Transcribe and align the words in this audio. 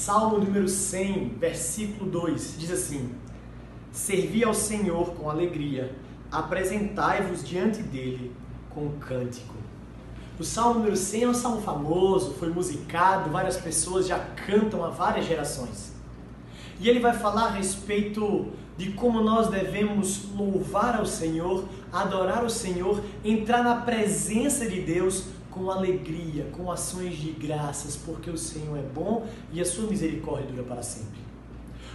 Salmo 0.00 0.38
número 0.38 0.66
100, 0.66 1.34
versículo 1.38 2.10
2, 2.10 2.54
diz 2.58 2.70
assim: 2.70 3.10
Servi 3.92 4.42
ao 4.42 4.54
Senhor 4.54 5.10
com 5.10 5.28
alegria, 5.28 5.94
apresentai-vos 6.32 7.46
diante 7.46 7.82
dele 7.82 8.34
com 8.70 8.92
cântico. 8.92 9.54
O 10.38 10.42
Salmo 10.42 10.78
número 10.78 10.96
100 10.96 11.22
é 11.24 11.28
um 11.28 11.34
salmo 11.34 11.60
famoso, 11.60 12.32
foi 12.38 12.48
musicado, 12.48 13.28
várias 13.28 13.58
pessoas 13.58 14.06
já 14.06 14.18
cantam 14.18 14.82
há 14.82 14.88
várias 14.88 15.26
gerações. 15.26 15.92
E 16.80 16.88
ele 16.88 16.98
vai 16.98 17.12
falar 17.12 17.48
a 17.48 17.50
respeito 17.50 18.46
de 18.78 18.92
como 18.92 19.20
nós 19.20 19.48
devemos 19.48 20.30
louvar 20.34 20.98
ao 20.98 21.04
Senhor, 21.04 21.66
adorar 21.92 22.42
o 22.42 22.48
Senhor, 22.48 23.02
entrar 23.22 23.62
na 23.62 23.82
presença 23.82 24.66
de 24.66 24.80
Deus 24.80 25.26
com 25.50 25.70
alegria, 25.70 26.46
com 26.52 26.70
ações 26.70 27.16
de 27.16 27.32
graças, 27.32 27.96
porque 27.96 28.30
o 28.30 28.38
Senhor 28.38 28.78
é 28.78 28.82
bom 28.82 29.26
e 29.52 29.60
a 29.60 29.64
sua 29.64 29.88
misericórdia 29.88 30.46
dura 30.46 30.62
para 30.62 30.82
sempre. 30.82 31.20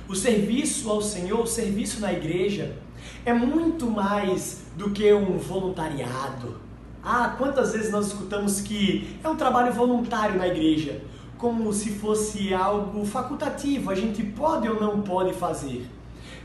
O 0.08 0.16
serviço 0.16 0.90
ao 0.90 1.02
Senhor, 1.02 1.40
o 1.40 1.48
serviço 1.48 2.00
na 2.00 2.14
igreja, 2.14 2.78
é 3.26 3.34
muito 3.34 3.90
mais 3.90 4.64
do 4.76 4.92
que 4.92 5.12
um 5.14 5.38
voluntariado. 5.38 6.60
Ah, 7.04 7.36
quantas 7.38 7.74
vezes 7.74 7.92
nós 7.92 8.08
escutamos 8.08 8.62
que 8.62 9.18
é 9.24 9.30
um 9.30 9.36
trabalho 9.36 9.74
voluntário 9.74 10.38
na 10.38 10.48
igreja, 10.48 11.02
como 11.38 11.72
se 11.74 11.92
fosse 11.92 12.54
algo 12.54 13.06
facultativo, 13.06 13.90
a 13.90 13.96
gente 13.96 14.24
pode 14.24 14.68
ou 14.68 14.80
não 14.80 15.02
pode 15.02 15.34
fazer. 15.34 15.88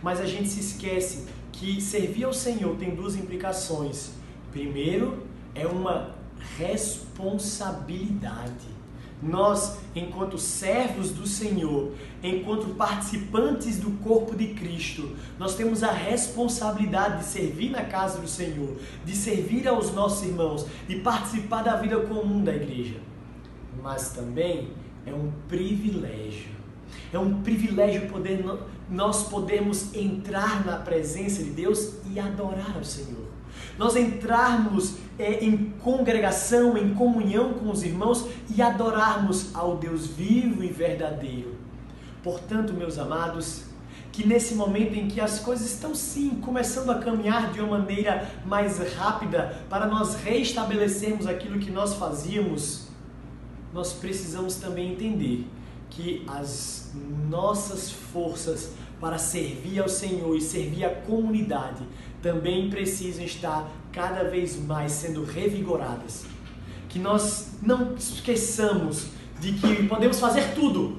Mas 0.02 0.20
a 0.20 0.27
gente 0.27 0.48
se 0.48 0.60
esquece 0.60 1.27
que 1.52 1.80
servir 1.80 2.24
ao 2.24 2.32
Senhor 2.32 2.77
tem 2.77 2.95
duas 2.95 3.16
implicações. 3.16 4.10
Primeiro, 4.51 5.27
é 5.54 5.66
uma 5.66 6.20
responsabilidade. 6.58 8.80
Nós, 9.22 9.78
enquanto 9.94 10.38
servos 10.38 11.10
do 11.10 11.26
Senhor, 11.26 11.92
enquanto 12.22 12.74
participantes 12.74 13.78
do 13.78 13.90
corpo 14.02 14.34
de 14.34 14.54
Cristo, 14.54 15.15
nós 15.38 15.54
temos 15.54 15.82
a 15.82 15.92
responsabilidade 15.92 17.18
de 17.18 17.24
servir 17.24 17.68
na 17.70 17.84
casa 17.84 18.18
do 18.18 18.26
Senhor, 18.26 18.78
de 19.04 19.15
servir 19.15 19.68
aos 19.68 19.92
nossos 19.92 20.26
irmãos, 20.26 20.66
de 20.88 21.00
participar 21.00 21.62
da 21.62 21.76
vida 21.76 22.00
comum 22.00 22.43
da 22.43 22.54
igreja. 22.54 22.96
Mas 23.82 24.12
também 24.12 24.70
é 25.04 25.12
um 25.12 25.30
privilégio. 25.48 26.48
É 27.13 27.19
um 27.19 27.43
privilégio 27.43 28.09
poder 28.09 28.45
nós 28.88 29.29
podemos 29.29 29.95
entrar 29.95 30.65
na 30.66 30.77
presença 30.77 31.43
de 31.43 31.51
Deus 31.51 31.95
e 32.13 32.19
adorar 32.19 32.77
ao 32.77 32.85
Senhor 32.85 33.30
nós 33.79 33.96
entrarmos 33.96 34.96
é, 35.18 35.45
em 35.45 35.57
congregação, 35.80 36.77
em 36.77 36.95
comunhão 36.95 37.55
com 37.55 37.71
os 37.71 37.83
irmãos 37.83 38.27
e 38.55 38.61
adorarmos 38.61 39.55
ao 39.55 39.77
Deus 39.77 40.07
vivo 40.07 40.63
e 40.63 40.68
verdadeiro. 40.68 41.55
Portanto, 42.23 42.74
meus 42.74 42.99
amados, 42.99 43.65
que 44.13 44.27
nesse 44.27 44.55
momento 44.55 44.95
em 44.95 45.09
que 45.09 45.21
as 45.21 45.38
coisas 45.38 45.73
estão 45.73 45.95
sim 45.95 46.30
começando 46.43 46.91
a 46.91 46.99
caminhar 46.99 47.52
de 47.52 47.61
uma 47.61 47.79
maneira 47.79 48.30
mais 48.45 48.79
rápida 48.95 49.63
para 49.71 49.87
nós 49.87 50.15
reestabelecermos 50.16 51.27
aquilo 51.27 51.59
que 51.59 51.71
nós 51.71 51.95
fazíamos, 51.95 52.88
nós 53.73 53.93
precisamos 53.93 54.57
também 54.57 54.93
entender 54.93 55.46
que 55.91 56.24
as 56.27 56.91
nossas 57.29 57.91
forças 57.91 58.71
para 59.01 59.19
servir 59.19 59.80
ao 59.80 59.88
Senhor 59.88 60.37
e 60.37 60.41
servir 60.41 60.85
a 60.85 60.95
comunidade 60.95 61.83
também 62.23 62.69
precisam 62.71 63.24
estar 63.24 63.71
cada 63.93 64.25
vez 64.25 64.56
mais 64.56 64.93
sendo 64.93 65.25
revigoradas. 65.25 66.25
Que 66.88 66.99
nós 66.99 67.53
não 67.62 67.94
esqueçamos 67.94 69.06
de 69.41 69.53
que 69.53 69.87
podemos 69.88 70.21
fazer 70.21 70.55
tudo 70.55 70.99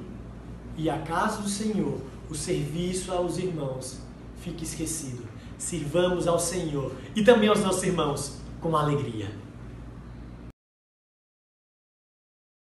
e 0.77 0.89
a 0.89 0.97
casa 0.99 1.41
do 1.41 1.49
Senhor, 1.49 1.99
o 2.29 2.35
serviço 2.35 3.11
aos 3.11 3.37
irmãos, 3.37 3.99
fique 4.41 4.63
esquecido. 4.63 5.23
Sirvamos 5.57 6.27
ao 6.27 6.39
Senhor 6.39 6.91
e 7.15 7.23
também 7.23 7.49
aos 7.49 7.59
nossos 7.59 7.83
irmãos 7.83 8.37
com 8.59 8.75
alegria. 8.75 9.29